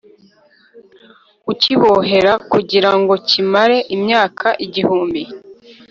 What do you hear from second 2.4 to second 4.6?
kugira ngo kimare imyaka